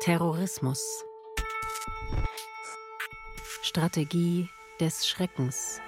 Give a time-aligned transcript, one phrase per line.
[0.00, 1.04] Terrorismus.
[3.62, 5.80] Strategie des Schreckens.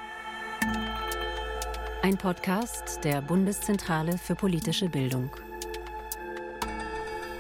[2.03, 5.31] Ein Podcast der Bundeszentrale für politische Bildung.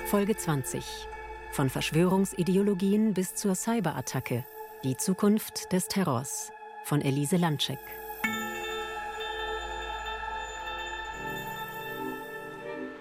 [0.06, 1.08] Folge 20.
[1.50, 4.44] Von Verschwörungsideologien bis zur Cyberattacke.
[4.84, 6.52] Die Zukunft des Terrors.
[6.84, 7.80] Von Elise Landcheck.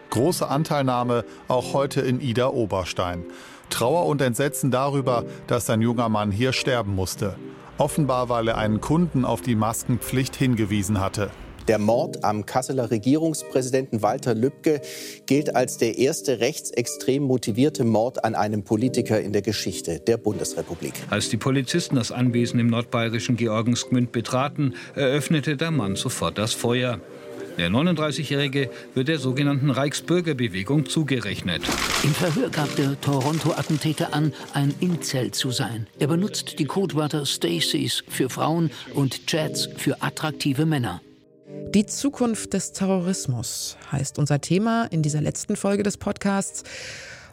[0.09, 3.25] Große Anteilnahme auch heute in Ida Oberstein.
[3.69, 7.35] Trauer und Entsetzen darüber, dass ein junger Mann hier sterben musste.
[7.77, 11.31] Offenbar, weil er einen Kunden auf die Maskenpflicht hingewiesen hatte.
[11.69, 14.81] Der Mord am Kasseler Regierungspräsidenten Walter Lübcke
[15.27, 20.93] gilt als der erste rechtsextrem motivierte Mord an einem Politiker in der Geschichte der Bundesrepublik.
[21.11, 27.01] Als die Polizisten das Anwesen im nordbayerischen Georgensgmünd betraten, eröffnete der Mann sofort das Feuer.
[27.59, 31.61] Der 39-Jährige wird der sogenannten Reichsbürgerbewegung zugerechnet.
[32.03, 35.85] Im Verhör gab der Toronto-Attentäter an, ein Incel zu sein.
[35.99, 41.01] Er benutzt die Codewörter Stacys für Frauen und Chats für attraktive Männer.
[41.73, 46.63] Die Zukunft des Terrorismus heißt unser Thema in dieser letzten Folge des Podcasts.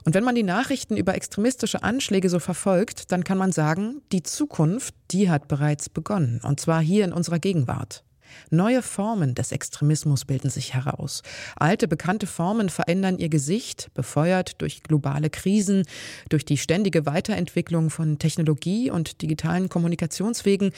[0.05, 4.25] Und wenn man die Nachrichten über extremistische Anschläge so verfolgt, dann kann man sagen, die
[4.25, 6.41] Zukunft, die hat bereits begonnen.
[6.43, 8.03] Und zwar hier in unserer Gegenwart.
[8.51, 11.23] Neue Formen des Extremismus bilden sich heraus.
[11.57, 15.85] Alte, bekannte Formen verändern ihr Gesicht, befeuert durch globale Krisen,
[16.29, 20.73] durch die ständige Weiterentwicklung von Technologie und digitalen Kommunikationswegen,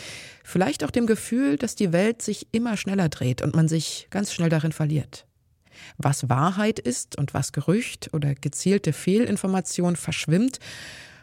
[0.44, 4.32] vielleicht auch dem Gefühl, dass die Welt sich immer schneller dreht und man sich ganz
[4.32, 5.26] schnell darin verliert.
[5.96, 10.58] Was Wahrheit ist und was Gerücht oder gezielte Fehlinformation verschwimmt,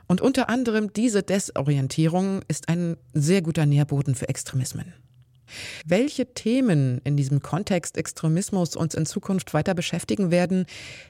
[0.07, 4.93] und unter anderem diese Desorientierung ist ein sehr guter Nährboden für Extremismen.
[5.85, 10.65] Welche Themen in diesem Kontext Extremismus uns in Zukunft weiter beschäftigen werden,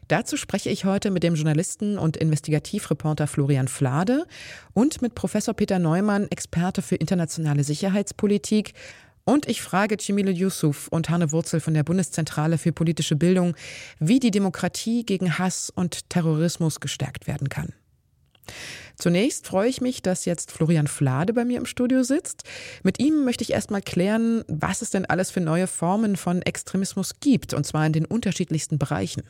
[0.08, 4.26] dazu spreche ich heute mit dem Journalisten und Investigativreporter Florian Flade
[4.74, 8.74] und mit Professor Peter Neumann, Experte für internationale Sicherheitspolitik.
[9.24, 13.56] Und ich frage Cemile Yusuf und Hanne Wurzel von der Bundeszentrale für politische Bildung,
[14.00, 17.74] wie die Demokratie gegen Hass und Terrorismus gestärkt werden kann.
[18.96, 22.44] Zunächst freue ich mich, dass jetzt Florian Flade bei mir im Studio sitzt.
[22.84, 27.20] Mit ihm möchte ich erstmal klären, was es denn alles für neue Formen von Extremismus
[27.20, 29.24] gibt, und zwar in den unterschiedlichsten Bereichen.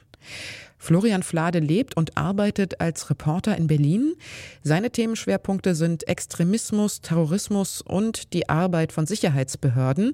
[0.77, 4.15] Florian Flade lebt und arbeitet als Reporter in Berlin.
[4.63, 10.13] Seine Themenschwerpunkte sind Extremismus, Terrorismus und die Arbeit von Sicherheitsbehörden.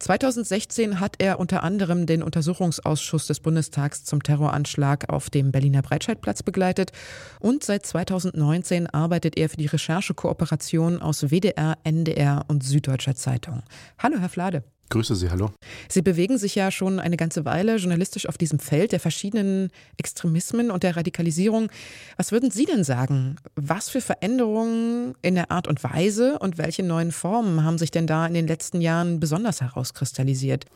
[0.00, 6.42] 2016 hat er unter anderem den Untersuchungsausschuss des Bundestags zum Terroranschlag auf dem Berliner Breitscheidplatz
[6.42, 6.90] begleitet
[7.38, 13.62] und seit 2019 arbeitet er für die Recherchekooperation aus WDR, NDR und Süddeutscher Zeitung.
[13.98, 14.64] Hallo, Herr Flade.
[14.90, 15.50] Grüße Sie, hallo.
[15.88, 20.72] Sie bewegen sich ja schon eine ganze Weile journalistisch auf diesem Feld der verschiedenen Extremismen
[20.72, 21.70] und der Radikalisierung.
[22.16, 23.36] Was würden Sie denn sagen?
[23.54, 28.08] Was für Veränderungen in der Art und Weise und welche neuen Formen haben sich denn
[28.08, 30.66] da in den letzten Jahren besonders herauskristallisiert?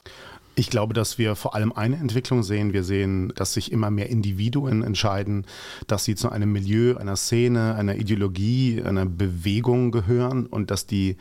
[0.56, 2.72] Ich glaube, dass wir vor allem eine Entwicklung sehen.
[2.72, 5.47] Wir sehen, dass sich immer mehr Individuen entscheiden,
[5.88, 11.16] dass sie zu einem Milieu, einer Szene, einer Ideologie, einer Bewegung gehören und dass die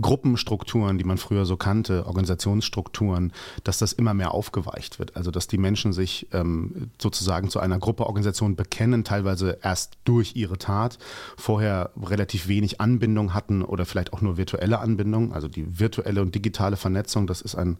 [0.00, 3.32] Gruppenstrukturen, die man früher so kannte, Organisationsstrukturen,
[3.62, 5.16] dass das immer mehr aufgeweicht wird.
[5.16, 10.34] Also dass die Menschen sich ähm, sozusagen zu einer Gruppe, Organisation bekennen, teilweise erst durch
[10.34, 10.98] ihre Tat,
[11.36, 15.34] vorher relativ wenig Anbindung hatten oder vielleicht auch nur virtuelle Anbindung.
[15.34, 17.76] Also die virtuelle und digitale Vernetzung, das ist ein,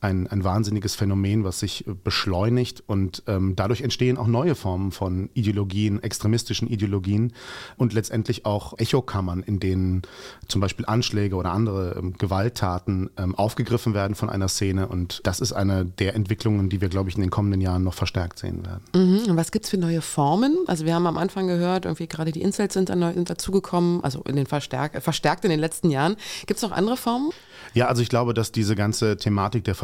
[0.00, 4.92] ein, ein wahnsinniges Phänomen, was sich äh, beschleunigt und ähm, dadurch entstehen auch neue Formen
[4.92, 7.34] von Ideologien, extremistischen Ideologien
[7.76, 10.02] und letztendlich auch Echokammern, in denen
[10.48, 15.40] zum Beispiel Anschläge oder andere ähm, Gewalttaten ähm, aufgegriffen werden von einer Szene und das
[15.40, 18.64] ist eine der Entwicklungen, die wir, glaube ich, in den kommenden Jahren noch verstärkt sehen
[18.64, 18.84] werden.
[18.94, 19.30] Mhm.
[19.30, 20.56] Und was gibt es für neue Formen?
[20.66, 24.36] Also wir haben am Anfang gehört, irgendwie gerade die Incels sind, sind dazugekommen, also in
[24.36, 26.16] den verstärkt, verstärkt in den letzten Jahren.
[26.46, 27.32] Gibt es noch andere Formen?
[27.74, 29.74] Ja, also ich glaube, dass diese ganze Thematik der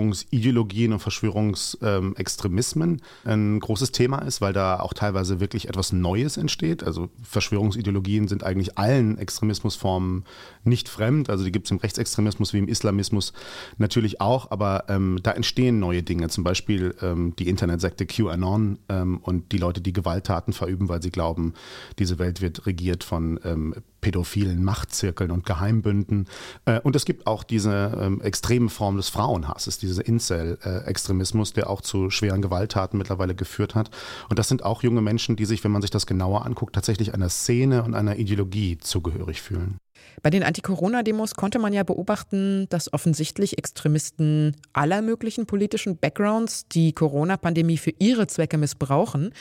[0.00, 6.82] Verschwörungsideologien und Verschwörungsextremismen ein großes Thema ist, weil da auch teilweise wirklich etwas Neues entsteht.
[6.82, 10.24] Also Verschwörungsideologien sind eigentlich allen Extremismusformen
[10.64, 11.30] nicht fremd.
[11.30, 13.32] Also die gibt es im Rechtsextremismus wie im Islamismus
[13.78, 16.28] natürlich auch, aber ähm, da entstehen neue Dinge.
[16.28, 21.10] Zum Beispiel ähm, die Internetsekte QAnon ähm, und die Leute, die Gewalttaten verüben, weil sie
[21.10, 21.54] glauben,
[21.98, 26.26] diese Welt wird regiert von ähm, pädophilen Machtzirkeln und Geheimbünden.
[26.64, 31.80] Äh, und es gibt auch diese ähm, extreme Form des Frauenhasses, dieser Incel-Extremismus, der auch
[31.80, 33.90] zu schweren Gewalttaten mittlerweile geführt hat.
[34.28, 37.14] Und das sind auch junge Menschen, die sich, wenn man sich das genauer anguckt, tatsächlich
[37.14, 39.78] einer Szene und einer Ideologie zugehörig fühlen.
[40.22, 46.92] Bei den Anti-Corona-Demos konnte man ja beobachten, dass offensichtlich Extremisten aller möglichen politischen Backgrounds die
[46.92, 49.32] Corona-Pandemie für ihre Zwecke missbrauchen.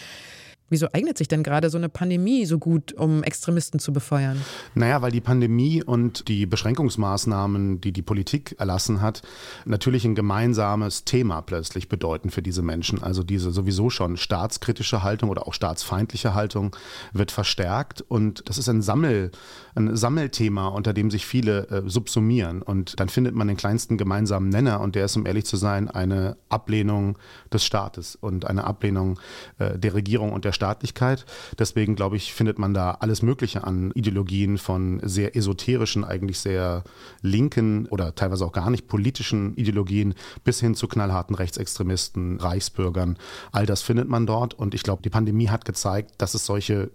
[0.69, 4.39] Wieso eignet sich denn gerade so eine Pandemie so gut, um Extremisten zu befeuern?
[4.75, 9.21] Naja, weil die Pandemie und die Beschränkungsmaßnahmen, die die Politik erlassen hat,
[9.65, 13.01] natürlich ein gemeinsames Thema plötzlich bedeuten für diese Menschen.
[13.01, 16.75] Also diese sowieso schon staatskritische Haltung oder auch staatsfeindliche Haltung
[17.13, 19.31] wird verstärkt und das ist ein, Sammel,
[19.75, 22.61] ein Sammelthema, unter dem sich viele äh, subsumieren.
[22.61, 25.89] Und dann findet man den kleinsten gemeinsamen Nenner und der ist, um ehrlich zu sein,
[25.89, 27.17] eine Ablehnung
[27.51, 29.19] des Staates und eine Ablehnung
[29.57, 31.25] äh, der Regierung und der Staatlichkeit.
[31.57, 36.83] Deswegen, glaube ich, findet man da alles Mögliche an Ideologien von sehr esoterischen, eigentlich sehr
[37.21, 43.17] linken oder teilweise auch gar nicht politischen Ideologien bis hin zu knallharten Rechtsextremisten, Reichsbürgern.
[43.53, 44.53] All das findet man dort.
[44.53, 46.91] Und ich glaube, die Pandemie hat gezeigt, dass es solche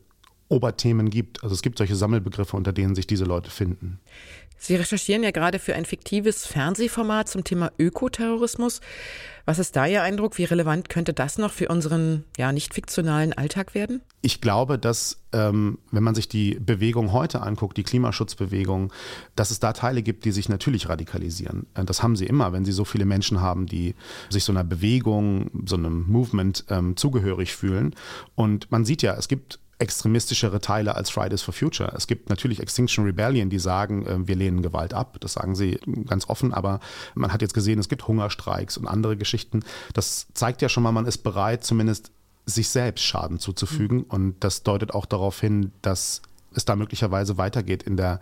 [0.48, 1.42] Oberthemen gibt.
[1.42, 3.98] Also es gibt solche Sammelbegriffe, unter denen sich diese Leute finden.
[4.56, 8.80] Sie recherchieren ja gerade für ein fiktives Fernsehformat zum Thema Ökoterrorismus.
[9.46, 10.38] Was ist da Ihr Eindruck?
[10.38, 14.00] Wie relevant könnte das noch für unseren ja nicht fiktionalen Alltag werden?
[14.22, 18.90] Ich glaube, dass ähm, wenn man sich die Bewegung heute anguckt, die Klimaschutzbewegung,
[19.36, 21.66] dass es da Teile gibt, die sich natürlich radikalisieren.
[21.74, 23.94] Äh, das haben sie immer, wenn sie so viele Menschen haben, die
[24.30, 27.94] sich so einer Bewegung, so einem Movement ähm, zugehörig fühlen.
[28.34, 31.92] Und man sieht ja, es gibt extremistischere Teile als Fridays for Future.
[31.94, 35.18] Es gibt natürlich Extinction Rebellion, die sagen, äh, wir lehnen Gewalt ab.
[35.20, 35.78] Das sagen sie
[36.08, 36.80] ganz offen, aber
[37.14, 39.60] man hat jetzt gesehen, es gibt Hungerstreiks und andere Geschichten.
[39.92, 42.10] Das zeigt ja schon mal, man ist bereit, zumindest
[42.46, 43.98] sich selbst Schaden zuzufügen.
[43.98, 44.04] Mhm.
[44.08, 46.22] Und das deutet auch darauf hin, dass
[46.56, 48.20] es da möglicherweise weitergeht in der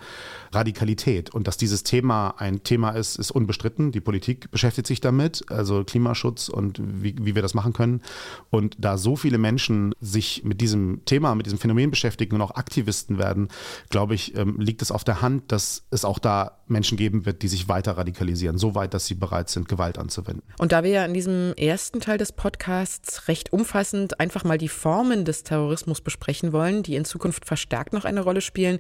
[0.52, 1.30] Radikalität.
[1.30, 3.92] Und dass dieses Thema ein Thema ist, ist unbestritten.
[3.92, 8.02] Die Politik beschäftigt sich damit, also Klimaschutz und wie, wie wir das machen können.
[8.50, 12.54] Und da so viele Menschen sich mit diesem Thema, mit diesem Phänomen beschäftigen und auch
[12.54, 13.48] Aktivisten werden,
[13.90, 17.42] glaube ich, ähm, liegt es auf der Hand, dass es auch da Menschen geben wird,
[17.42, 20.42] die sich weiter radikalisieren, so weit, dass sie bereit sind, Gewalt anzuwenden.
[20.58, 24.68] Und da wir ja in diesem ersten Teil des Podcasts recht umfassend einfach mal die
[24.68, 28.78] Formen des Terrorismus besprechen wollen, die in Zukunft verstärkt noch eine Rolle spielen,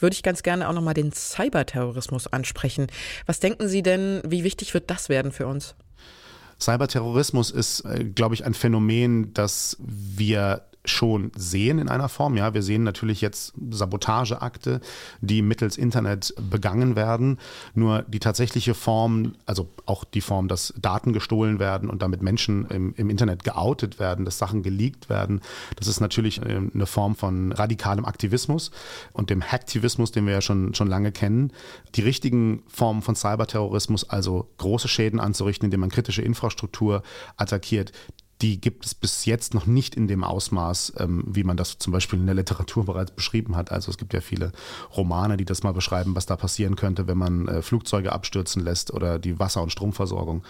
[0.00, 2.86] würde ich ganz gerne auch noch mal den Cyberterrorismus ansprechen.
[3.26, 5.74] Was denken Sie denn, wie wichtig wird das werden für uns?
[6.60, 12.36] Cyberterrorismus ist, äh, glaube ich, ein Phänomen, das wir schon sehen in einer Form.
[12.36, 14.80] Ja, wir sehen natürlich jetzt Sabotageakte,
[15.20, 17.38] die mittels Internet begangen werden.
[17.74, 22.66] Nur die tatsächliche Form, also auch die Form, dass Daten gestohlen werden und damit Menschen
[22.66, 25.40] im, im Internet geoutet werden, dass Sachen geleakt werden,
[25.76, 28.72] das ist natürlich äh, eine Form von radikalem Aktivismus
[29.12, 31.52] und dem Hacktivismus, den wir ja schon, schon lange kennen.
[31.94, 37.02] Die richtigen Formen von Cyberterrorismus, also große Schäden anzurichten, indem man kritische Infrastruktur
[37.36, 37.92] attackiert,
[38.42, 41.92] die gibt es bis jetzt noch nicht in dem Ausmaß, ähm, wie man das zum
[41.92, 43.70] Beispiel in der Literatur bereits beschrieben hat.
[43.70, 44.50] Also es gibt ja viele
[44.96, 48.92] Romane, die das mal beschreiben, was da passieren könnte, wenn man äh, Flugzeuge abstürzen lässt
[48.92, 50.42] oder die Wasser- und Stromversorgung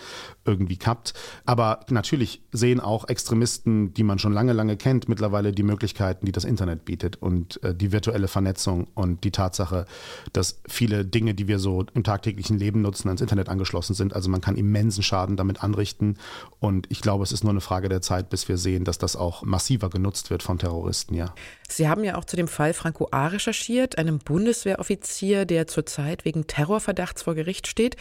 [0.46, 1.12] irgendwie kappt.
[1.44, 6.32] Aber natürlich sehen auch Extremisten, die man schon lange, lange kennt, mittlerweile die Möglichkeiten, die
[6.32, 9.84] das Internet bietet und äh, die virtuelle Vernetzung und die Tatsache,
[10.32, 14.14] dass viele Dinge, die wir so im tagtäglichen Leben nutzen, ans Internet angeschlossen sind.
[14.14, 16.16] Also man kann immensen Schaden damit anrichten.
[16.58, 19.16] Und ich glaube, es ist nur eine Frage der Zeit, bis wir sehen, dass das
[19.16, 21.34] auch massiver genutzt wird von Terroristen, ja.
[21.68, 23.28] Sie haben ja auch zu dem Fall Franco A.
[23.28, 27.96] recherchiert, einem Bundeswehroffizier, der zurzeit wegen Terrorverdachts vor Gericht steht.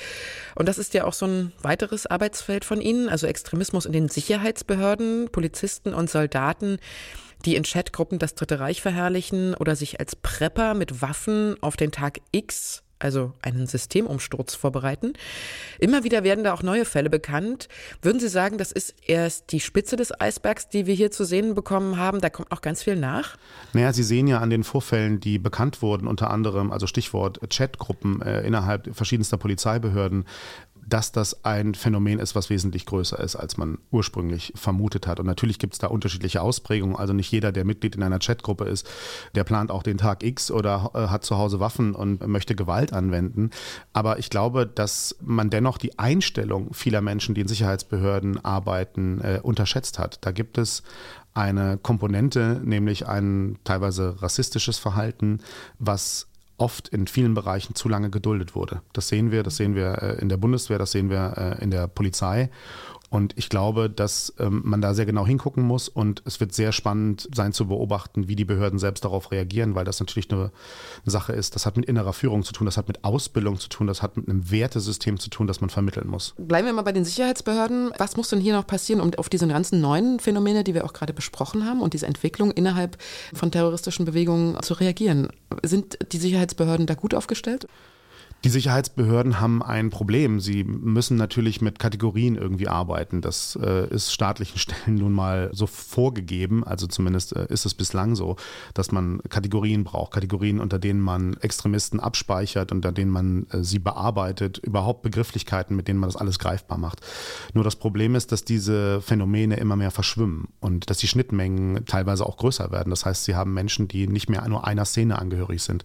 [0.55, 4.09] Und das ist ja auch so ein weiteres Arbeitsfeld von Ihnen, also Extremismus in den
[4.09, 6.77] Sicherheitsbehörden, Polizisten und Soldaten
[7.45, 11.91] die in Chatgruppen das Dritte Reich verherrlichen oder sich als Prepper mit Waffen auf den
[11.91, 15.13] Tag X also einen Systemumsturz vorbereiten.
[15.79, 17.67] Immer wieder werden da auch neue Fälle bekannt.
[18.01, 21.55] Würden Sie sagen, das ist erst die Spitze des Eisbergs, die wir hier zu sehen
[21.55, 22.21] bekommen haben?
[22.21, 23.37] Da kommt noch ganz viel nach?
[23.73, 28.21] Naja, Sie sehen ja an den Vorfällen, die bekannt wurden, unter anderem, also Stichwort Chatgruppen
[28.21, 30.25] äh, innerhalb verschiedenster Polizeibehörden,
[30.85, 35.19] dass das ein Phänomen ist, was wesentlich größer ist, als man ursprünglich vermutet hat.
[35.19, 36.95] Und natürlich gibt es da unterschiedliche Ausprägungen.
[36.95, 38.87] Also nicht jeder, der Mitglied in einer Chatgruppe ist,
[39.35, 42.93] der plant auch den Tag X oder äh, hat zu Hause Waffen und möchte Gewalt
[42.93, 43.51] anwenden.
[43.93, 49.39] Aber ich glaube, dass man dennoch die Einstellung vieler Menschen, die in Sicherheitsbehörden arbeiten, äh,
[49.41, 50.25] unterschätzt hat.
[50.25, 50.83] Da gibt es
[51.33, 55.39] eine Komponente, nämlich ein teilweise rassistisches Verhalten,
[55.79, 56.27] was
[56.61, 58.81] oft in vielen Bereichen zu lange geduldet wurde.
[58.93, 61.71] Das sehen wir, das sehen wir äh, in der Bundeswehr, das sehen wir äh, in
[61.71, 62.49] der Polizei.
[63.11, 66.71] Und ich glaube, dass ähm, man da sehr genau hingucken muss und es wird sehr
[66.71, 71.11] spannend sein zu beobachten, wie die Behörden selbst darauf reagieren, weil das natürlich eine, eine
[71.11, 73.87] Sache ist, das hat mit innerer Führung zu tun, das hat mit Ausbildung zu tun,
[73.87, 76.35] das hat mit einem Wertesystem zu tun, das man vermitteln muss.
[76.37, 77.91] Bleiben wir mal bei den Sicherheitsbehörden.
[77.97, 80.93] Was muss denn hier noch passieren, um auf diese ganzen neuen Phänomene, die wir auch
[80.93, 82.97] gerade besprochen haben und diese Entwicklung innerhalb
[83.33, 85.27] von terroristischen Bewegungen zu reagieren?
[85.63, 87.67] Sind die Sicherheitsbehörden da gut aufgestellt?
[88.43, 90.39] Die Sicherheitsbehörden haben ein Problem.
[90.39, 93.21] Sie müssen natürlich mit Kategorien irgendwie arbeiten.
[93.21, 96.63] Das äh, ist staatlichen Stellen nun mal so vorgegeben.
[96.63, 98.37] Also zumindest äh, ist es bislang so,
[98.73, 100.13] dass man Kategorien braucht.
[100.13, 104.57] Kategorien, unter denen man Extremisten abspeichert, unter denen man äh, sie bearbeitet.
[104.57, 107.01] Überhaupt Begrifflichkeiten, mit denen man das alles greifbar macht.
[107.53, 112.25] Nur das Problem ist, dass diese Phänomene immer mehr verschwimmen und dass die Schnittmengen teilweise
[112.25, 112.89] auch größer werden.
[112.89, 115.83] Das heißt, sie haben Menschen, die nicht mehr nur einer Szene angehörig sind.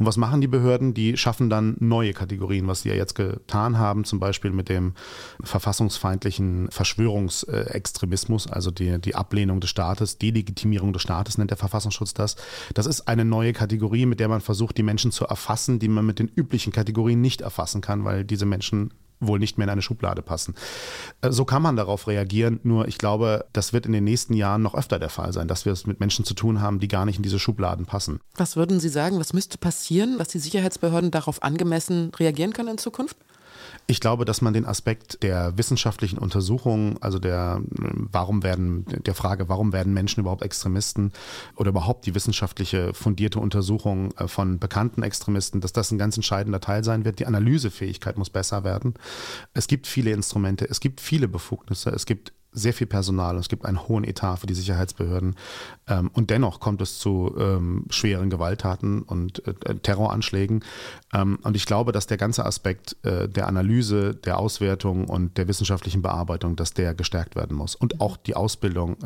[0.00, 0.94] Und was machen die Behörden?
[0.94, 4.94] Die schaffen dann neue Kategorien, was sie ja jetzt getan haben, zum Beispiel mit dem
[5.44, 12.36] verfassungsfeindlichen Verschwörungsextremismus, also die, die Ablehnung des Staates, Delegitimierung des Staates nennt der Verfassungsschutz das.
[12.72, 16.06] Das ist eine neue Kategorie, mit der man versucht, die Menschen zu erfassen, die man
[16.06, 18.94] mit den üblichen Kategorien nicht erfassen kann, weil diese Menschen
[19.26, 20.54] wohl nicht mehr in eine Schublade passen.
[21.20, 24.62] Äh, so kann man darauf reagieren, nur ich glaube, das wird in den nächsten Jahren
[24.62, 27.04] noch öfter der Fall sein, dass wir es mit Menschen zu tun haben, die gar
[27.04, 28.20] nicht in diese Schubladen passen.
[28.36, 32.78] Was würden Sie sagen, was müsste passieren, dass die Sicherheitsbehörden darauf angemessen reagieren können in
[32.78, 33.16] Zukunft?
[33.86, 39.48] Ich glaube, dass man den Aspekt der wissenschaftlichen Untersuchung, also der, warum werden, der Frage,
[39.48, 41.12] warum werden Menschen überhaupt Extremisten
[41.56, 46.60] oder überhaupt die wissenschaftliche fundierte Untersuchung äh, von bekannten Extremisten, dass das ein ganz entscheidender
[46.60, 47.18] Teil sein wird.
[47.18, 48.94] Die Analysefähigkeit muss besser werden.
[49.52, 53.48] Es gibt viele Instrumente, es gibt viele Befugnisse, es gibt sehr viel Personal und es
[53.48, 55.36] gibt einen hohen Etat für die Sicherheitsbehörden.
[55.88, 60.64] Ähm, und dennoch kommt es zu ähm, schweren Gewalttaten und äh, Terroranschlägen.
[61.12, 65.48] Ähm, und ich glaube, dass der ganze Aspekt äh, der Analyse, der Auswertung und der
[65.48, 67.74] wissenschaftlichen Bearbeitung, dass der gestärkt werden muss.
[67.74, 68.96] Und auch die Ausbildung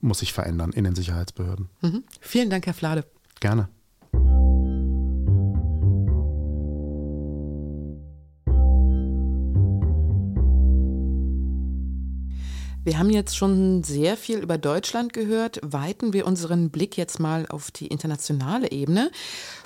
[0.00, 1.68] muss sich verändern in den Sicherheitsbehörden.
[1.80, 2.04] Mhm.
[2.20, 3.04] Vielen Dank, Herr Flade.
[3.40, 3.68] Gerne.
[12.84, 15.60] Wir haben jetzt schon sehr viel über Deutschland gehört.
[15.62, 19.12] Weiten wir unseren Blick jetzt mal auf die internationale Ebene.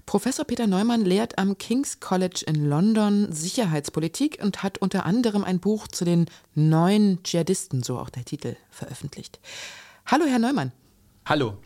[0.05, 5.61] Professor Peter Neumann lehrt am King's College in London Sicherheitspolitik und hat unter anderem ein
[5.61, 9.41] Buch zu den neuen Dschihadisten, so auch der Titel, veröffentlicht.
[10.05, 10.73] Hallo, Herr Neumann.
[11.25, 11.57] Hallo.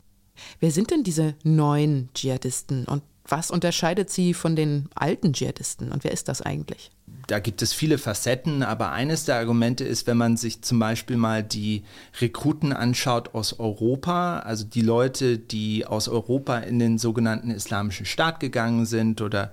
[0.60, 6.04] Wer sind denn diese neuen Dschihadisten und was unterscheidet sie von den alten Dschihadisten und
[6.04, 6.92] wer ist das eigentlich?
[7.26, 11.16] Da gibt es viele Facetten, aber eines der Argumente ist, wenn man sich zum Beispiel
[11.16, 11.84] mal die
[12.20, 18.40] Rekruten anschaut aus Europa, also die Leute, die aus Europa in den sogenannten Islamischen Staat
[18.40, 19.52] gegangen sind oder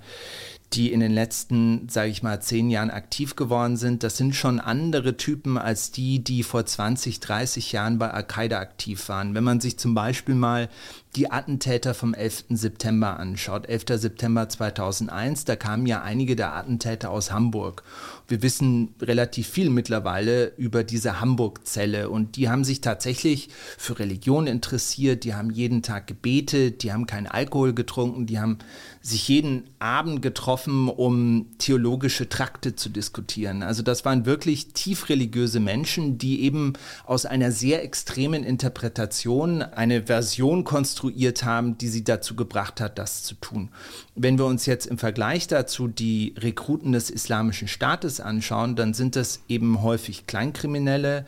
[0.74, 4.60] die in den letzten, sage ich mal, zehn Jahren aktiv geworden sind, das sind schon
[4.60, 9.34] andere Typen als die, die vor 20, 30 Jahren bei Al-Qaida aktiv waren.
[9.34, 10.68] Wenn man sich zum Beispiel mal
[11.16, 12.44] die Attentäter vom 11.
[12.50, 14.00] September anschaut, 11.
[14.00, 17.82] September 2001, da kamen ja einige der Attentäter aus Hamburg.
[18.28, 24.46] Wir wissen relativ viel mittlerweile über diese Hamburg-Zelle und die haben sich tatsächlich für Religion
[24.46, 28.58] interessiert, die haben jeden Tag gebetet, die haben keinen Alkohol getrunken, die haben
[29.00, 33.62] sich jeden Abend getroffen, um theologische Trakte zu diskutieren.
[33.62, 36.74] Also das waren wirklich tief religiöse Menschen, die eben
[37.06, 43.22] aus einer sehr extremen Interpretation eine Version konstruiert haben, die sie dazu gebracht hat, das
[43.22, 43.70] zu tun.
[44.14, 49.16] Wenn wir uns jetzt im Vergleich dazu die Rekruten des Islamischen Staates anschauen, dann sind
[49.16, 51.24] das eben häufig Kleinkriminelle,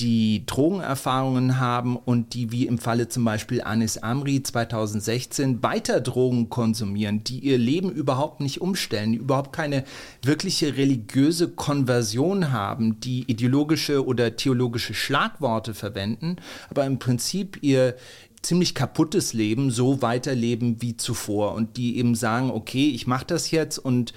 [0.00, 6.50] die Drogenerfahrungen haben und die wie im Falle zum Beispiel Anis Amri 2016 weiter Drogen
[6.50, 9.84] konsumieren, die ihr Leben überhaupt nicht umstellen, die überhaupt keine
[10.22, 16.36] wirkliche religiöse Konversion haben, die ideologische oder theologische Schlagworte verwenden,
[16.68, 17.96] aber im Prinzip ihr,
[18.42, 23.50] ziemlich kaputtes Leben so weiterleben wie zuvor und die eben sagen, okay, ich mache das
[23.50, 24.12] jetzt und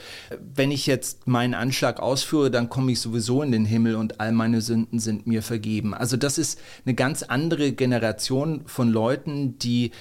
[0.56, 4.32] wenn ich jetzt meinen Anschlag ausführe, dann komme ich sowieso in den Himmel und all
[4.32, 5.94] meine Sünden sind mir vergeben.
[5.94, 9.92] Also das ist eine ganz andere Generation von Leuten, die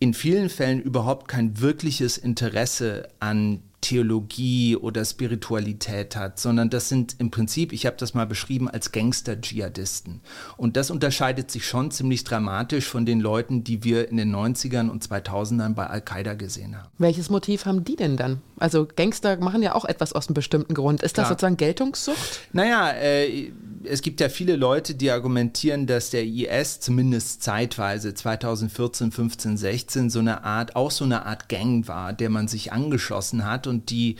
[0.00, 7.16] in vielen Fällen überhaupt kein wirkliches Interesse an Theologie oder Spiritualität hat, sondern das sind
[7.18, 10.20] im Prinzip, ich habe das mal beschrieben, als Gangster-Dschihadisten.
[10.56, 14.88] Und das unterscheidet sich schon ziemlich dramatisch von den Leuten, die wir in den 90ern
[14.88, 16.88] und 2000ern bei Al-Qaida gesehen haben.
[16.98, 18.42] Welches Motiv haben die denn dann?
[18.58, 21.02] Also Gangster machen ja auch etwas aus einem bestimmten Grund.
[21.02, 21.34] Ist das Klar.
[21.34, 22.40] sozusagen Geltungssucht?
[22.52, 23.52] Naja, äh,
[23.84, 30.10] es gibt ja viele Leute, die argumentieren, dass der IS zumindest zeitweise 2014, 15, 16
[30.10, 33.90] so eine Art, auch so eine Art Gang war, der man sich angeschlossen hat und
[33.90, 34.16] die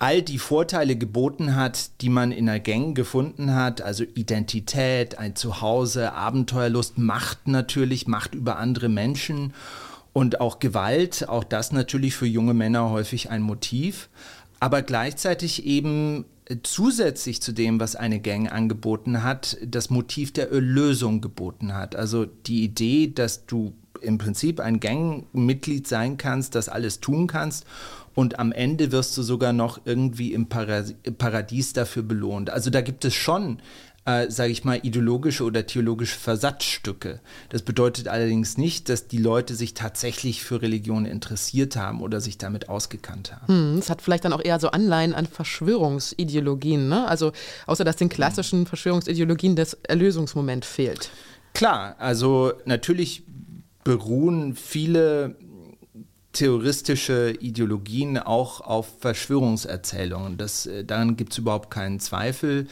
[0.00, 5.36] all die Vorteile geboten hat, die man in einer Gang gefunden hat, also Identität, ein
[5.36, 9.52] Zuhause, Abenteuerlust, Macht natürlich, Macht über andere Menschen
[10.14, 14.08] und auch Gewalt, auch das natürlich für junge Männer häufig ein Motiv,
[14.58, 16.24] aber gleichzeitig eben
[16.62, 21.94] zusätzlich zu dem, was eine Gang angeboten hat, das Motiv der Erlösung geboten hat.
[21.94, 27.66] Also die Idee, dass du im Prinzip ein Gangmitglied sein kannst, das alles tun kannst
[28.14, 32.50] und am Ende wirst du sogar noch irgendwie im Paradies dafür belohnt.
[32.50, 33.60] Also da gibt es schon
[34.06, 37.20] äh, sage ich mal, ideologische oder theologische Versatzstücke.
[37.50, 42.38] Das bedeutet allerdings nicht, dass die Leute sich tatsächlich für Religion interessiert haben oder sich
[42.38, 43.48] damit ausgekannt haben.
[43.48, 47.06] Hm, es hat vielleicht dann auch eher so Anleihen an Verschwörungsideologien, ne?
[47.06, 47.32] Also
[47.66, 51.10] außer dass den klassischen Verschwörungsideologien das Erlösungsmoment fehlt.
[51.52, 53.24] Klar, also natürlich
[53.84, 55.36] beruhen viele
[56.32, 60.36] terroristische Ideologien auch auf Verschwörungserzählungen.
[60.36, 62.66] Das, äh, daran gibt es überhaupt keinen Zweifel.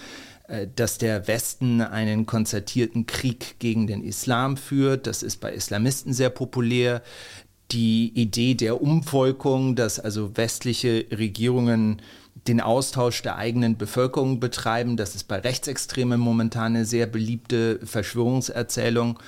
[0.49, 5.07] Äh, dass der Westen einen konzertierten Krieg gegen den Islam führt.
[5.07, 7.03] Das ist bei Islamisten sehr populär.
[7.71, 12.01] Die Idee der Umvolkung, dass also westliche Regierungen
[12.47, 19.19] den Austausch der eigenen Bevölkerung betreiben, das ist bei Rechtsextremen momentan eine sehr beliebte Verschwörungserzählung.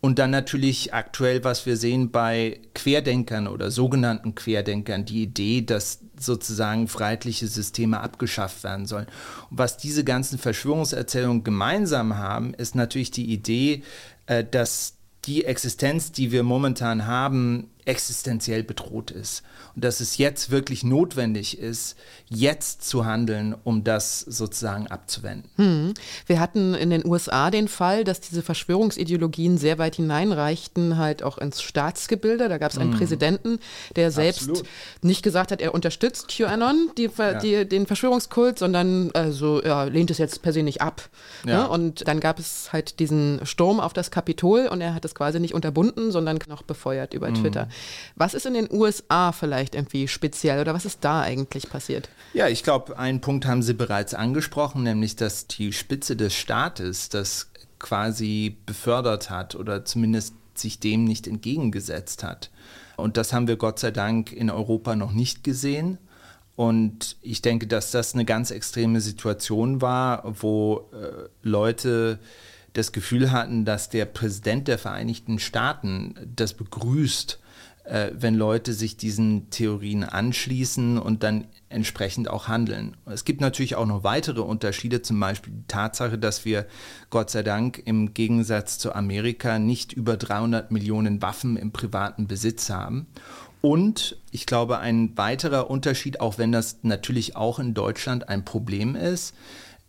[0.00, 6.00] Und dann natürlich aktuell, was wir sehen bei Querdenkern oder sogenannten Querdenkern, die Idee, dass
[6.18, 9.06] sozusagen freiheitliche Systeme abgeschafft werden sollen.
[9.50, 13.82] Und was diese ganzen Verschwörungserzählungen gemeinsam haben, ist natürlich die Idee,
[14.26, 19.42] äh, dass die Existenz, die wir momentan haben, existenziell bedroht ist
[19.74, 21.96] und dass es jetzt wirklich notwendig ist,
[22.28, 25.50] jetzt zu handeln, um das sozusagen abzuwenden.
[25.56, 25.94] Hm.
[26.26, 31.38] Wir hatten in den USA den Fall, dass diese Verschwörungsideologien sehr weit hineinreichten, halt auch
[31.38, 32.48] ins Staatsgebilde.
[32.48, 32.98] Da gab es einen hm.
[32.98, 33.58] Präsidenten,
[33.96, 34.68] der selbst Absolut.
[35.02, 37.34] nicht gesagt hat, er unterstützt QAnon, die, ja.
[37.34, 41.08] die, den Verschwörungskult, sondern also, ja, lehnt es jetzt per se nicht ab.
[41.46, 41.62] Ja.
[41.62, 41.68] Ne?
[41.68, 45.40] Und dann gab es halt diesen Sturm auf das Kapitol und er hat es quasi
[45.40, 47.34] nicht unterbunden, sondern noch befeuert über hm.
[47.34, 47.68] Twitter.
[48.16, 52.08] Was ist in den USA vielleicht irgendwie speziell oder was ist da eigentlich passiert?
[52.32, 57.08] Ja, ich glaube, einen Punkt haben Sie bereits angesprochen, nämlich dass die Spitze des Staates
[57.08, 62.50] das quasi befördert hat oder zumindest sich dem nicht entgegengesetzt hat.
[62.96, 65.98] Und das haben wir Gott sei Dank in Europa noch nicht gesehen.
[66.54, 72.18] Und ich denke, dass das eine ganz extreme Situation war, wo äh, Leute
[72.74, 77.39] das Gefühl hatten, dass der Präsident der Vereinigten Staaten das begrüßt,
[77.90, 82.96] äh, wenn Leute sich diesen Theorien anschließen und dann entsprechend auch handeln.
[83.04, 86.66] Es gibt natürlich auch noch weitere Unterschiede, zum Beispiel die Tatsache, dass wir
[87.10, 92.70] Gott sei Dank im Gegensatz zu Amerika nicht über 300 Millionen Waffen im privaten Besitz
[92.70, 93.06] haben.
[93.60, 98.94] Und ich glaube, ein weiterer Unterschied, auch wenn das natürlich auch in Deutschland ein Problem
[98.94, 99.34] ist,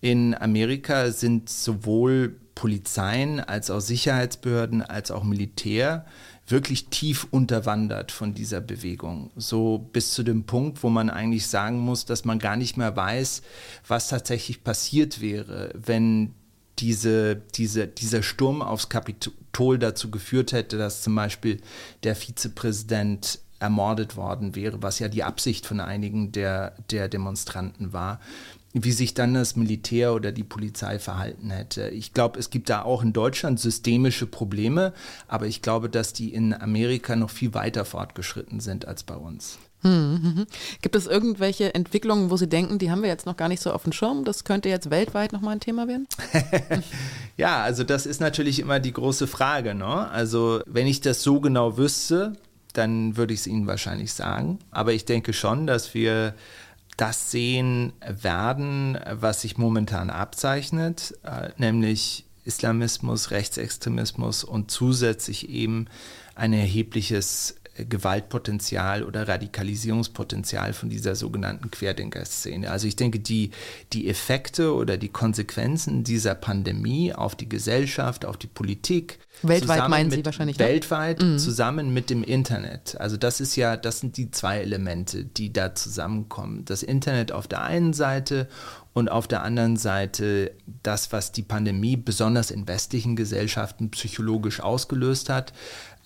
[0.02, 6.06] in Amerika sind sowohl Polizeien als auch Sicherheitsbehörden als auch Militär
[6.48, 9.32] wirklich tief unterwandert von dieser Bewegung.
[9.36, 12.96] So bis zu dem Punkt, wo man eigentlich sagen muss, dass man gar nicht mehr
[12.96, 13.42] weiß,
[13.88, 16.34] was tatsächlich passiert wäre, wenn
[16.80, 21.62] diese, diese, dieser Sturm aufs Kapitol dazu geführt hätte, dass zum Beispiel
[22.04, 28.20] der Vizepräsident ermordet worden wäre, was ja die Absicht von einigen der, der Demonstranten war
[28.74, 31.90] wie sich dann das Militär oder die Polizei verhalten hätte.
[31.90, 34.94] Ich glaube, es gibt da auch in Deutschland systemische Probleme,
[35.28, 39.58] aber ich glaube, dass die in Amerika noch viel weiter fortgeschritten sind als bei uns.
[39.84, 40.48] Hm, hm, hm.
[40.82, 43.72] Gibt es irgendwelche Entwicklungen, wo Sie denken, die haben wir jetzt noch gar nicht so
[43.72, 44.26] auf dem Schirm?
[44.26, 46.08] Das könnte jetzt weltweit nochmal ein Thema werden?
[47.38, 49.74] ja, also das ist natürlich immer die große Frage.
[49.74, 50.10] Ne?
[50.10, 52.34] Also wenn ich das so genau wüsste,
[52.74, 54.60] dann würde ich es Ihnen wahrscheinlich sagen.
[54.70, 56.36] Aber ich denke schon, dass wir
[56.98, 65.88] das sehen werden, was sich momentan abzeichnet, äh, nämlich Islamismus, Rechtsextremismus und zusätzlich eben
[66.36, 72.70] ein erhebliches Gewaltpotenzial oder Radikalisierungspotenzial von dieser sogenannten Querdenker-Szene.
[72.70, 73.52] Also ich denke, die,
[73.94, 80.12] die Effekte oder die Konsequenzen dieser Pandemie auf die Gesellschaft, auf die Politik, Weltweit meinen
[80.12, 80.60] Sie wahrscheinlich.
[80.60, 80.66] Ne?
[80.66, 81.40] Weltweit mhm.
[81.40, 83.00] zusammen mit dem Internet.
[83.00, 86.66] Also das ist ja, das sind die zwei Elemente, die da zusammenkommen.
[86.66, 88.48] Das Internet auf der einen Seite
[88.94, 90.52] und auf der anderen Seite
[90.84, 95.54] das, was die Pandemie besonders in westlichen Gesellschaften psychologisch ausgelöst hat.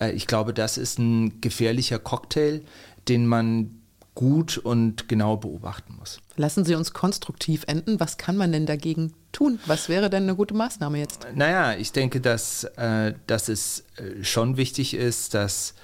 [0.00, 2.62] Äh, ich glaube, das ist ein gefährlicher Cocktail,
[3.08, 3.70] den man
[4.16, 6.20] gut und genau beobachten muss.
[6.36, 8.00] Lassen Sie uns konstruktiv enden.
[8.00, 9.60] Was kann man denn dagegen tun?
[9.66, 11.26] Was wäre denn eine gute Maßnahme jetzt?
[11.34, 15.74] Naja, ich denke, dass, äh, dass es äh, schon wichtig ist, dass,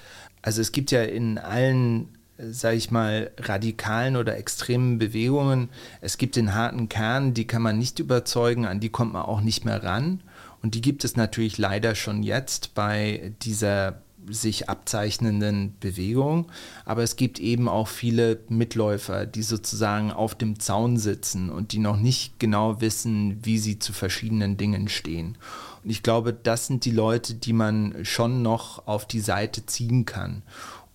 [0.41, 5.69] also es gibt ja in allen, sage ich mal, radikalen oder extremen Bewegungen,
[6.01, 9.41] es gibt den harten Kern, die kann man nicht überzeugen, an die kommt man auch
[9.41, 10.21] nicht mehr ran.
[10.63, 16.49] Und die gibt es natürlich leider schon jetzt bei dieser sich abzeichnenden Bewegung.
[16.85, 21.79] Aber es gibt eben auch viele Mitläufer, die sozusagen auf dem Zaun sitzen und die
[21.79, 25.37] noch nicht genau wissen, wie sie zu verschiedenen Dingen stehen.
[25.83, 30.05] Und ich glaube, das sind die Leute, die man schon noch auf die Seite ziehen
[30.05, 30.43] kann.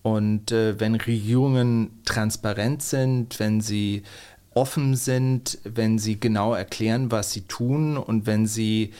[0.01, 4.03] Und äh, wenn Regierungen transparent sind, wenn sie
[4.55, 8.91] offen sind, wenn sie genau erklären, was sie tun und wenn sie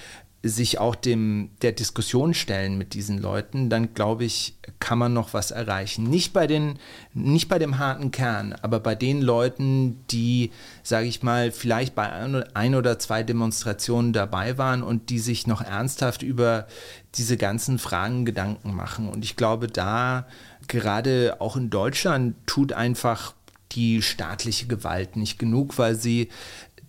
[0.41, 5.33] sich auch dem, der Diskussion stellen mit diesen Leuten, dann glaube ich, kann man noch
[5.33, 6.03] was erreichen.
[6.03, 6.79] Nicht bei, den,
[7.13, 12.09] nicht bei dem harten Kern, aber bei den Leuten, die, sage ich mal, vielleicht bei
[12.53, 16.67] ein oder zwei Demonstrationen dabei waren und die sich noch ernsthaft über
[17.15, 19.09] diese ganzen Fragen Gedanken machen.
[19.09, 20.25] Und ich glaube, da
[20.67, 23.33] gerade auch in Deutschland tut einfach
[23.73, 26.29] die staatliche Gewalt nicht genug, weil sie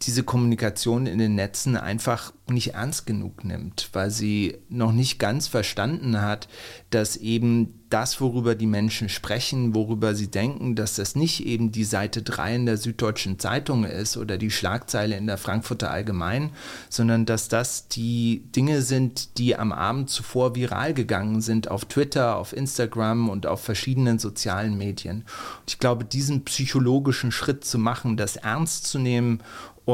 [0.03, 5.47] diese Kommunikation in den Netzen einfach nicht ernst genug nimmt, weil sie noch nicht ganz
[5.47, 6.49] verstanden hat,
[6.89, 11.85] dass eben das, worüber die Menschen sprechen, worüber sie denken, dass das nicht eben die
[11.85, 16.51] Seite 3 in der Süddeutschen Zeitung ist oder die Schlagzeile in der Frankfurter Allgemein,
[16.89, 22.37] sondern dass das die Dinge sind, die am Abend zuvor viral gegangen sind auf Twitter,
[22.37, 25.25] auf Instagram und auf verschiedenen sozialen Medien.
[25.61, 29.43] Und ich glaube, diesen psychologischen Schritt zu machen, das ernst zu nehmen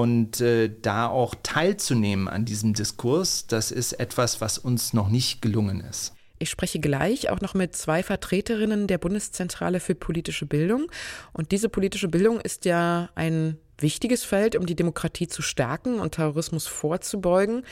[0.01, 5.43] und äh, da auch teilzunehmen an diesem Diskurs, das ist etwas, was uns noch nicht
[5.43, 6.13] gelungen ist.
[6.39, 10.87] Ich spreche gleich auch noch mit zwei Vertreterinnen der Bundeszentrale für politische Bildung.
[11.33, 16.13] Und diese politische Bildung ist ja ein wichtiges Feld, um die Demokratie zu stärken und
[16.13, 17.63] Terrorismus vorzubeugen.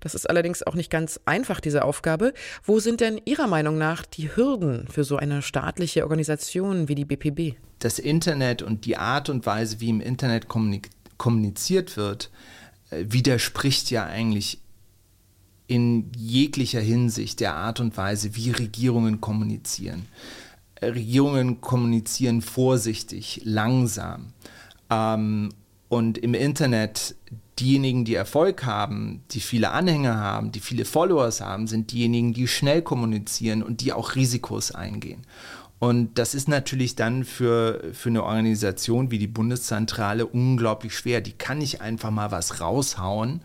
[0.00, 2.32] Das ist allerdings auch nicht ganz einfach, diese Aufgabe.
[2.64, 7.04] Wo sind denn Ihrer Meinung nach die Hürden für so eine staatliche Organisation wie die
[7.04, 7.58] BPB?
[7.78, 12.30] Das Internet und die Art und Weise, wie im Internet kommuniziert kommuniziert wird,
[12.90, 14.60] äh, widerspricht ja eigentlich
[15.66, 20.06] in jeglicher Hinsicht der Art und Weise, wie Regierungen kommunizieren.
[20.76, 24.32] Äh, Regierungen kommunizieren vorsichtig, langsam.
[24.90, 25.50] Ähm,
[25.88, 27.14] und im Internet,
[27.58, 32.46] diejenigen, die Erfolg haben, die viele Anhänger haben, die viele Followers haben, sind diejenigen, die
[32.46, 35.22] schnell kommunizieren und die auch Risikos eingehen.
[35.78, 41.20] Und das ist natürlich dann für, für eine Organisation wie die Bundeszentrale unglaublich schwer.
[41.20, 43.42] Die kann nicht einfach mal was raushauen,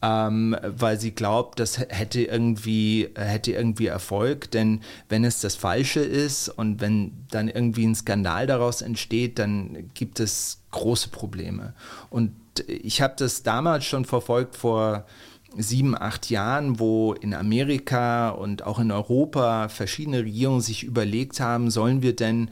[0.00, 4.50] ähm, weil sie glaubt, das hätte irgendwie, hätte irgendwie Erfolg.
[4.50, 9.90] Denn wenn es das Falsche ist und wenn dann irgendwie ein Skandal daraus entsteht, dann
[9.92, 11.74] gibt es große Probleme.
[12.08, 12.32] Und
[12.66, 15.06] ich habe das damals schon verfolgt vor
[15.56, 21.70] sieben, acht Jahren, wo in Amerika und auch in Europa verschiedene Regierungen sich überlegt haben,
[21.70, 22.50] sollen wir denn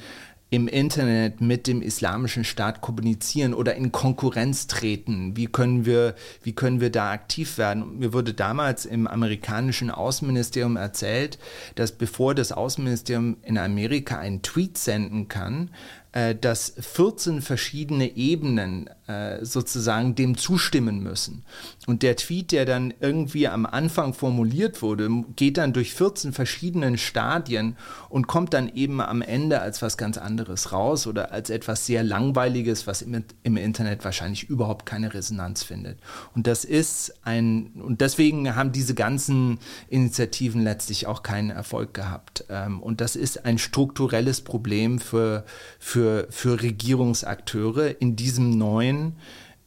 [0.53, 5.35] im Internet mit dem islamischen Staat kommunizieren oder in Konkurrenz treten?
[5.35, 7.99] Wie können wir, wie können wir da aktiv werden?
[7.99, 11.39] Mir wurde damals im amerikanischen Außenministerium erzählt,
[11.75, 15.71] dass bevor das Außenministerium in Amerika einen Tweet senden kann,
[16.13, 21.43] äh, dass 14 verschiedene Ebenen äh, sozusagen dem zustimmen müssen.
[21.87, 26.99] Und der Tweet, der dann irgendwie am Anfang formuliert wurde, geht dann durch 14 verschiedenen
[26.99, 27.77] Stadien
[28.11, 32.03] und kommt dann eben am Ende als was ganz anderes raus oder als etwas sehr
[32.03, 35.99] Langweiliges, was im, im Internet wahrscheinlich überhaupt keine Resonanz findet.
[36.35, 42.45] Und das ist ein, und deswegen haben diese ganzen Initiativen letztlich auch keinen Erfolg gehabt.
[42.51, 45.45] Ähm, und das ist ein strukturelles Problem für,
[45.79, 49.17] für für, für Regierungsakteure in diesem neuen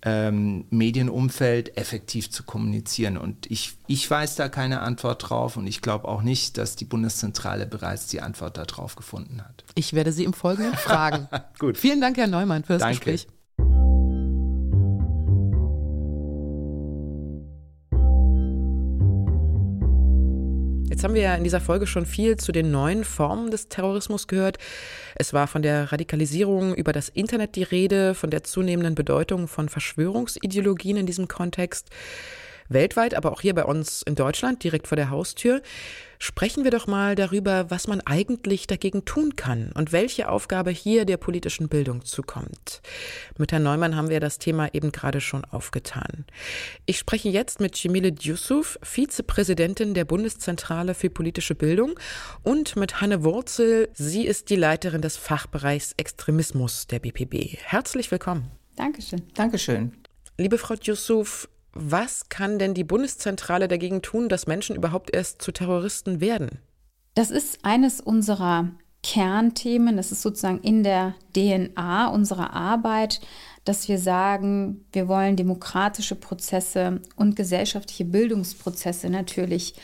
[0.01, 3.17] ähm, Medienumfeld effektiv zu kommunizieren.
[3.17, 6.83] Und ich, ich weiß da keine Antwort drauf und ich glaube auch nicht, dass die
[6.83, 9.63] Bundeszentrale bereits die Antwort darauf gefunden hat.
[9.75, 11.29] Ich werde Sie im Folgenden fragen.
[11.59, 11.77] Gut.
[11.77, 13.11] Vielen Dank, Herr Neumann, für das Danke.
[13.11, 13.27] Gespräch.
[20.95, 24.27] Jetzt haben wir ja in dieser Folge schon viel zu den neuen Formen des Terrorismus
[24.27, 24.59] gehört.
[25.15, 29.67] Es war von der Radikalisierung über das Internet die Rede, von der zunehmenden Bedeutung von
[29.67, 31.89] Verschwörungsideologien in diesem Kontext
[32.69, 35.61] weltweit, aber auch hier bei uns in Deutschland, direkt vor der Haustür.
[36.17, 41.05] Sprechen wir doch mal darüber, was man eigentlich dagegen tun kann und welche Aufgabe hier
[41.05, 42.81] der politischen Bildung zukommt.
[43.37, 46.25] Mit Herrn Neumann haben wir das Thema eben gerade schon aufgetan.
[46.85, 51.99] Ich spreche jetzt mit Cemile Yusuf, Vizepräsidentin der Bundeszentrale für politische Bildung
[52.43, 53.89] und mit Hanne Wurzel.
[53.93, 57.57] Sie ist die Leiterin des Fachbereichs Extremismus der BPB.
[57.61, 58.51] Herzlich willkommen.
[58.75, 59.21] Dankeschön.
[59.33, 59.93] Dankeschön.
[60.37, 65.51] Liebe Frau Yusuf, was kann denn die Bundeszentrale dagegen tun, dass Menschen überhaupt erst zu
[65.51, 66.59] Terroristen werden?
[67.13, 68.71] Das ist eines unserer
[69.03, 69.97] Kernthemen.
[69.97, 73.21] Das ist sozusagen in der DNA unserer Arbeit,
[73.63, 79.75] dass wir sagen, wir wollen demokratische Prozesse und gesellschaftliche Bildungsprozesse natürlich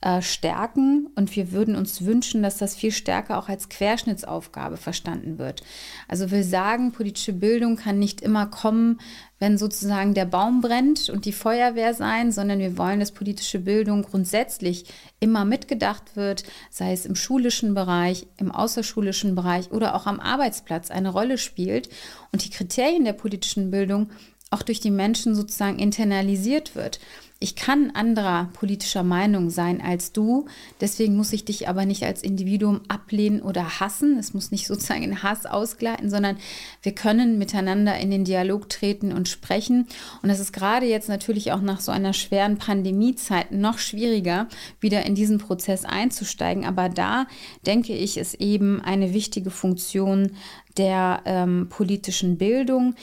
[0.00, 5.38] äh, stärken und wir würden uns wünschen, dass das viel stärker auch als Querschnittsaufgabe verstanden
[5.38, 5.64] wird.
[6.06, 9.00] Also wir sagen, politische Bildung kann nicht immer kommen,
[9.40, 14.02] wenn sozusagen der Baum brennt und die Feuerwehr sein, sondern wir wollen, dass politische Bildung
[14.02, 14.84] grundsätzlich
[15.18, 20.92] immer mitgedacht wird, sei es im schulischen Bereich, im außerschulischen Bereich oder auch am Arbeitsplatz
[20.92, 21.88] eine Rolle spielt
[22.30, 24.10] und die Kriterien der politischen Bildung
[24.50, 27.00] auch durch die Menschen sozusagen internalisiert wird.
[27.40, 30.46] Ich kann anderer politischer Meinung sein als du,
[30.80, 34.18] deswegen muss ich dich aber nicht als Individuum ablehnen oder hassen.
[34.18, 36.38] Es muss nicht sozusagen in Hass ausgleiten, sondern
[36.82, 39.86] wir können miteinander in den Dialog treten und sprechen.
[40.20, 44.48] Und es ist gerade jetzt natürlich auch nach so einer schweren Pandemiezeit noch schwieriger,
[44.80, 46.64] wieder in diesen Prozess einzusteigen.
[46.64, 47.28] Aber da
[47.66, 50.32] denke ich, ist eben eine wichtige Funktion
[50.76, 52.94] der ähm, politischen Bildung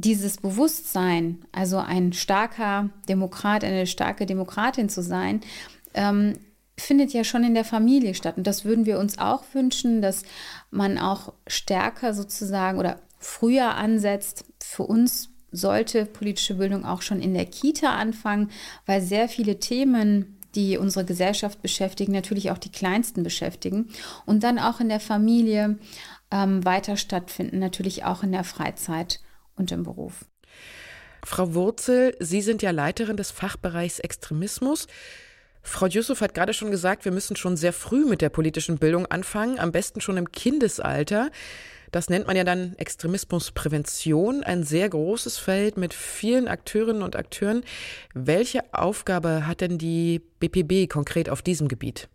[0.00, 5.40] dieses Bewusstsein, also ein starker Demokrat, eine starke Demokratin zu sein,
[5.94, 6.38] ähm,
[6.78, 8.36] findet ja schon in der Familie statt.
[8.38, 10.22] Und das würden wir uns auch wünschen, dass
[10.70, 14.46] man auch stärker sozusagen oder früher ansetzt.
[14.62, 18.50] Für uns sollte politische Bildung auch schon in der Kita anfangen,
[18.86, 23.90] weil sehr viele Themen, die unsere Gesellschaft beschäftigen, natürlich auch die Kleinsten beschäftigen
[24.24, 25.78] und dann auch in der Familie
[26.30, 29.20] ähm, weiter stattfinden, natürlich auch in der Freizeit
[29.60, 30.24] und im Beruf.
[31.24, 34.86] Frau Wurzel, Sie sind ja Leiterin des Fachbereichs Extremismus.
[35.62, 39.06] Frau Yusuf hat gerade schon gesagt, wir müssen schon sehr früh mit der politischen Bildung
[39.06, 41.30] anfangen, am besten schon im Kindesalter.
[41.92, 47.62] Das nennt man ja dann Extremismusprävention, ein sehr großes Feld mit vielen Akteurinnen und Akteuren.
[48.14, 52.08] Welche Aufgabe hat denn die BPB konkret auf diesem Gebiet?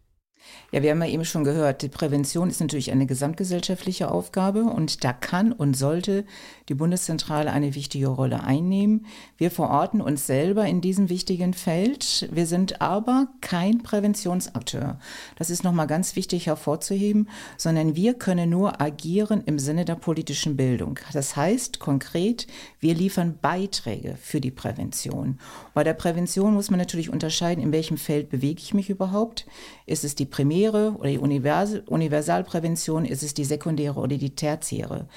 [0.72, 5.04] Ja, wir haben ja eben schon gehört, die Prävention ist natürlich eine gesamtgesellschaftliche Aufgabe und
[5.04, 6.26] da kann und sollte
[6.68, 9.06] die Bundeszentrale eine wichtige Rolle einnehmen.
[9.38, 12.28] Wir verorten uns selber in diesem wichtigen Feld.
[12.32, 15.00] Wir sind aber kein Präventionsakteur.
[15.38, 20.58] Das ist nochmal ganz wichtig hervorzuheben, sondern wir können nur agieren im Sinne der politischen
[20.58, 21.00] Bildung.
[21.14, 22.48] Das heißt konkret,
[22.80, 25.40] wir liefern Beiträge für die Prävention.
[25.74, 29.46] Bei der Prävention muss man natürlich unterscheiden, in welchem Feld bewege ich mich überhaupt.
[29.86, 35.08] Ist es die primäre oder die Universal Universalprävention, ist es die sekundäre oder die tertiäre.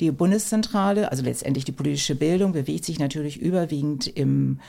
[0.00, 4.60] Die Bundeszentrale, also letztendlich die politische Bildung, bewegt sich natürlich überwiegend im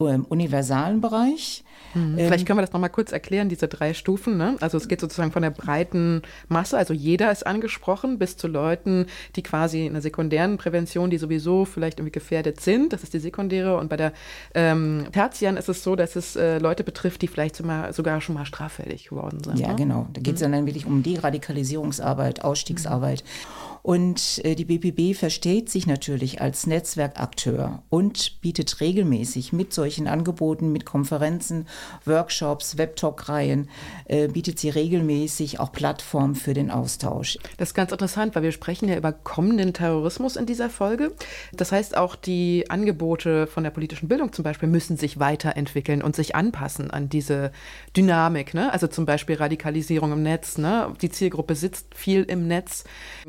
[0.00, 1.64] im universalen Bereich.
[1.94, 2.16] Mhm.
[2.16, 4.36] Vielleicht können wir das nochmal kurz erklären, diese drei Stufen.
[4.36, 4.56] Ne?
[4.60, 9.06] Also es geht sozusagen von der breiten Masse, also jeder ist angesprochen, bis zu Leuten,
[9.36, 12.92] die quasi in der sekundären Prävention, die sowieso vielleicht irgendwie gefährdet sind.
[12.92, 13.76] Das ist die sekundäre.
[13.76, 14.12] Und bei der
[14.54, 18.34] ähm, Tertian ist es so, dass es äh, Leute betrifft, die vielleicht sogar, sogar schon
[18.34, 19.58] mal straffällig geworden sind.
[19.58, 19.76] Ja, ne?
[19.76, 20.08] genau.
[20.12, 20.52] Da geht es mhm.
[20.52, 23.24] dann wirklich um Deradikalisierungsarbeit, Ausstiegsarbeit.
[23.24, 23.68] Mhm.
[23.88, 30.72] Und äh, die BPB versteht sich natürlich als Netzwerkakteur und bietet regelmäßig mit solchen Angeboten,
[30.72, 31.66] mit Konferenzen,
[32.04, 33.68] Workshops, Webtalk-Reihen,
[34.06, 37.38] äh, bietet sie regelmäßig auch Plattformen für den Austausch.
[37.56, 41.12] Das ist ganz interessant, weil wir sprechen ja über kommenden Terrorismus in dieser Folge.
[41.52, 46.16] Das heißt, auch die Angebote von der politischen Bildung zum Beispiel müssen sich weiterentwickeln und
[46.16, 47.52] sich anpassen an diese
[47.96, 48.54] Dynamik.
[48.54, 48.72] Ne?
[48.72, 50.58] Also zum Beispiel Radikalisierung im Netz.
[50.58, 50.92] Ne?
[51.00, 52.84] Die Zielgruppe sitzt viel im Netz.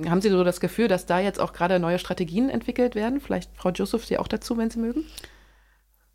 [0.07, 3.19] Haben Sie so das Gefühl, dass da jetzt auch gerade neue Strategien entwickelt werden?
[3.19, 5.05] Vielleicht Frau Joseph, Sie auch dazu, wenn Sie mögen?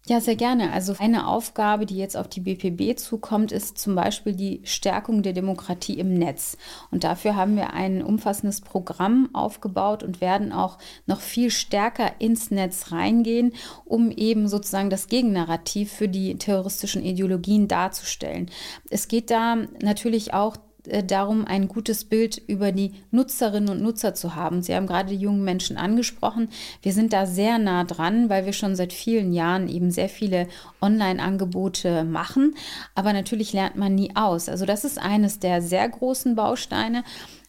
[0.07, 0.71] Ja, sehr gerne.
[0.73, 5.33] Also eine Aufgabe, die jetzt auf die BPB zukommt, ist zum Beispiel die Stärkung der
[5.33, 6.59] Demokratie im Netz.
[6.90, 12.51] Und dafür haben wir ein umfassendes Programm aufgebaut und werden auch noch viel stärker ins
[12.51, 13.55] Netz reingehen,
[13.87, 18.51] um eben sozusagen das Gegennarrativ für die terroristischen Ideologien darzustellen.
[18.90, 24.35] Es geht da natürlich auch darum, ein gutes Bild über die Nutzerinnen und Nutzer zu
[24.35, 24.62] haben.
[24.62, 26.49] Sie haben gerade die jungen Menschen angesprochen.
[26.83, 30.47] Wir sind da sehr nah dran, weil wir schon seit vielen Jahren eben sehr viele
[30.83, 32.55] Online-Angebote machen.
[32.94, 34.49] Aber natürlich lernt man nie aus.
[34.49, 37.03] Also das ist eines der sehr großen Bausteine.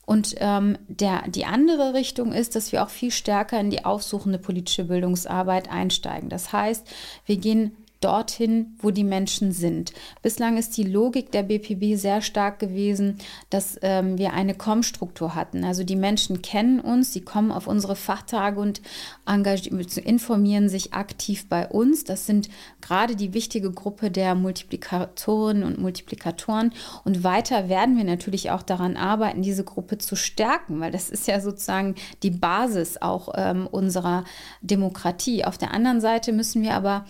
[0.06, 4.38] Und ähm, der, die andere Richtung ist, dass wir auch viel stärker in die aufsuchende
[4.38, 6.30] politische Bildungsarbeit einsteigen.
[6.30, 6.88] Das heißt,
[7.26, 9.91] wir gehen dorthin, wo die Menschen sind.
[10.22, 13.18] Bislang ist die Logik der BPB sehr stark gewesen,
[13.50, 15.63] dass ähm, wir eine Kommstruktur hatten.
[15.63, 18.82] Also die Menschen kennen uns, sie kommen auf unsere Fachtage und
[19.26, 22.04] informieren sich aktiv bei uns.
[22.04, 26.74] Das sind gerade die wichtige Gruppe der Multiplikatorinnen und Multiplikatoren.
[27.04, 31.28] Und weiter werden wir natürlich auch daran arbeiten, diese Gruppe zu stärken, weil das ist
[31.28, 34.26] ja sozusagen die Basis auch ähm, unserer
[34.62, 35.44] Demokratie.
[35.44, 37.06] Auf der anderen Seite müssen wir aber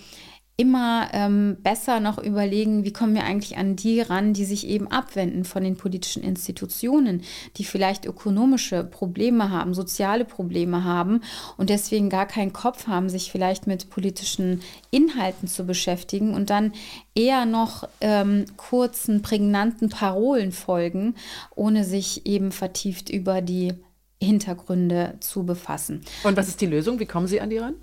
[0.57, 4.87] immer ähm, besser noch überlegen, wie kommen wir eigentlich an die ran, die sich eben
[4.87, 7.23] abwenden von den politischen Institutionen,
[7.57, 11.21] die vielleicht ökonomische Probleme haben, soziale Probleme haben
[11.57, 16.71] und deswegen gar keinen Kopf haben, sich vielleicht mit politischen Inhalten zu beschäftigen und dann
[17.15, 21.15] eher noch ähm, kurzen, prägnanten Parolen folgen,
[21.55, 23.73] ohne sich eben vertieft über die
[24.21, 26.01] Hintergründe zu befassen.
[26.23, 26.99] Und was ist die Lösung?
[26.99, 27.75] Wie kommen Sie an die ran?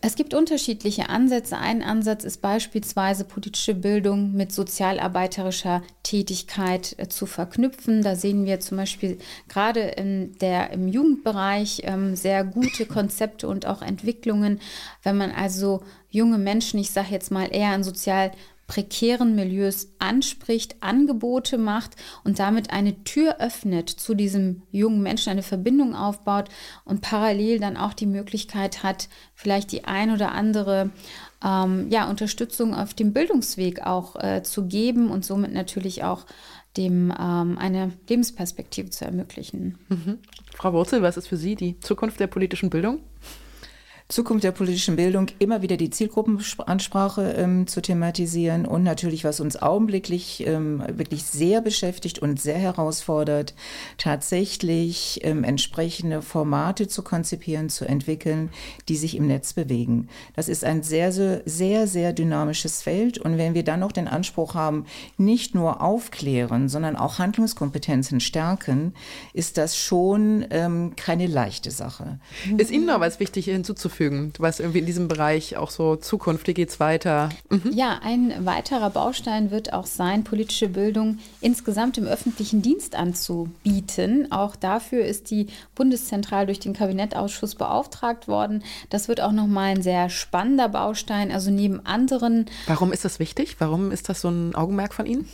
[0.00, 1.58] Es gibt unterschiedliche Ansätze.
[1.58, 8.02] Ein Ansatz ist beispielsweise politische Bildung mit sozialarbeiterischer Tätigkeit äh, zu verknüpfen.
[8.02, 13.66] Da sehen wir zum Beispiel gerade in der, im Jugendbereich ähm, sehr gute Konzepte und
[13.66, 14.60] auch Entwicklungen.
[15.02, 18.30] Wenn man also junge Menschen, ich sage jetzt mal eher in sozial
[18.68, 25.42] prekären Milieus anspricht, Angebote macht und damit eine Tür öffnet zu diesem jungen Menschen, eine
[25.42, 26.50] Verbindung aufbaut
[26.84, 30.90] und parallel dann auch die Möglichkeit hat, vielleicht die ein oder andere
[31.42, 36.26] ähm, ja, Unterstützung auf dem Bildungsweg auch äh, zu geben und somit natürlich auch
[36.76, 39.78] dem ähm, eine Lebensperspektive zu ermöglichen.
[39.88, 40.18] Mhm.
[40.54, 43.00] Frau Wurzel, was ist für Sie die Zukunft der politischen Bildung?
[44.08, 49.60] Zukunft der politischen Bildung immer wieder die Zielgruppenansprache ähm, zu thematisieren und natürlich, was uns
[49.60, 53.54] augenblicklich ähm, wirklich sehr beschäftigt und sehr herausfordert,
[53.98, 58.48] tatsächlich ähm, entsprechende Formate zu konzipieren, zu entwickeln,
[58.88, 60.08] die sich im Netz bewegen.
[60.34, 64.08] Das ist ein sehr, sehr, sehr, sehr dynamisches Feld und wenn wir dann noch den
[64.08, 64.86] Anspruch haben,
[65.18, 68.94] nicht nur aufklären, sondern auch Handlungskompetenzen stärken,
[69.34, 72.20] ist das schon ähm, keine leichte Sache.
[72.56, 73.97] Ist Ihnen noch was wichtig hinzuzufügen?
[73.98, 77.28] Hinzufügen, was irgendwie in diesem Bereich auch so Zukunft, wie geht es weiter?
[77.50, 77.72] Mhm.
[77.72, 84.32] Ja, ein weiterer Baustein wird auch sein, politische Bildung insgesamt im öffentlichen Dienst anzubieten.
[84.32, 88.62] Auch dafür ist die Bundeszentrale durch den Kabinettausschuss beauftragt worden.
[88.90, 92.46] Das wird auch nochmal ein sehr spannender Baustein, also neben anderen.
[92.66, 93.56] Warum ist das wichtig?
[93.58, 95.28] Warum ist das so ein Augenmerk von Ihnen?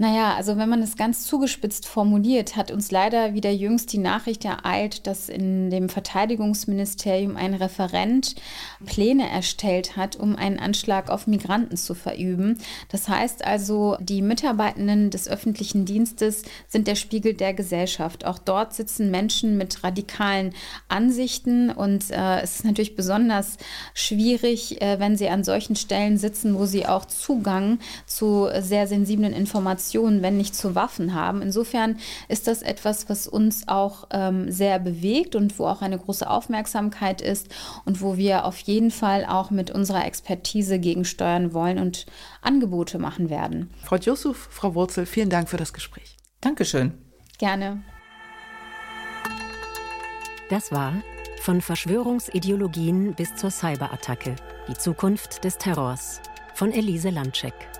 [0.00, 4.46] Naja, also wenn man es ganz zugespitzt formuliert, hat uns leider wieder jüngst die Nachricht
[4.46, 8.34] ereilt, dass in dem Verteidigungsministerium ein Referent
[8.86, 12.56] Pläne erstellt hat, um einen Anschlag auf Migranten zu verüben.
[12.88, 18.24] Das heißt also, die Mitarbeitenden des öffentlichen Dienstes sind der Spiegel der Gesellschaft.
[18.24, 20.54] Auch dort sitzen Menschen mit radikalen
[20.88, 23.58] Ansichten und äh, es ist natürlich besonders
[23.92, 29.34] schwierig, äh, wenn sie an solchen Stellen sitzen, wo sie auch Zugang zu sehr sensiblen
[29.34, 31.42] Informationen Munition, wenn nicht zu Waffen haben.
[31.42, 31.98] Insofern
[32.28, 37.20] ist das etwas, was uns auch ähm, sehr bewegt und wo auch eine große Aufmerksamkeit
[37.20, 37.48] ist
[37.84, 42.06] und wo wir auf jeden Fall auch mit unserer Expertise gegensteuern wollen und
[42.42, 43.70] Angebote machen werden.
[43.82, 46.16] Frau Yusuf, Frau Wurzel, vielen Dank für das Gespräch.
[46.40, 46.92] Dankeschön.
[47.38, 47.82] Gerne.
[50.50, 50.94] Das war
[51.40, 54.36] von Verschwörungsideologien bis zur Cyberattacke.
[54.68, 56.20] Die Zukunft des Terrors
[56.54, 57.79] von Elise Landcheck.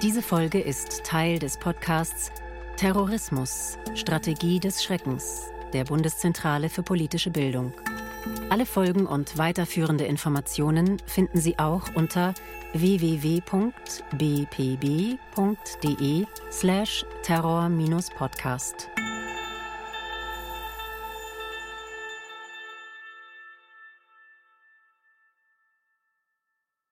[0.00, 2.30] Diese Folge ist Teil des Podcasts
[2.76, 7.72] Terrorismus, Strategie des Schreckens der Bundeszentrale für politische Bildung.
[8.50, 12.34] Alle Folgen und weiterführende Informationen finden Sie auch unter
[12.74, 13.44] www.bpb.de
[16.50, 18.91] slash terror-podcast.